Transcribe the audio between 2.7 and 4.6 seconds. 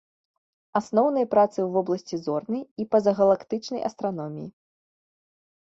і пазагалактычнай астраноміі.